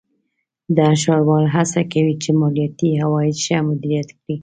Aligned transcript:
هر 0.85 0.93
ښاروال 1.03 1.45
هڅه 1.55 1.81
کوي 1.91 2.15
چې 2.23 2.29
مالیاتي 2.39 2.89
عواید 3.03 3.35
ښه 3.45 3.57
مدیریت 3.69 4.09
کړي. 4.19 4.35